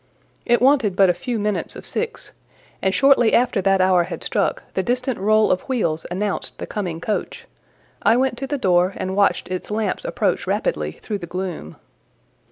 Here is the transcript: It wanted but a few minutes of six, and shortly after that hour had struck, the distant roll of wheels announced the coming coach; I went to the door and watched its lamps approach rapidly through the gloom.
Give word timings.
It 0.47 0.63
wanted 0.63 0.95
but 0.95 1.11
a 1.11 1.13
few 1.13 1.37
minutes 1.37 1.75
of 1.75 1.85
six, 1.85 2.31
and 2.81 2.91
shortly 2.91 3.35
after 3.35 3.61
that 3.61 3.81
hour 3.81 4.05
had 4.05 4.23
struck, 4.23 4.63
the 4.73 4.81
distant 4.81 5.19
roll 5.19 5.51
of 5.51 5.61
wheels 5.69 6.07
announced 6.09 6.57
the 6.57 6.65
coming 6.65 6.99
coach; 6.99 7.45
I 8.01 8.17
went 8.17 8.35
to 8.39 8.47
the 8.47 8.57
door 8.57 8.93
and 8.97 9.15
watched 9.15 9.47
its 9.49 9.69
lamps 9.69 10.03
approach 10.03 10.47
rapidly 10.47 10.93
through 11.03 11.19
the 11.19 11.27
gloom. 11.27 11.75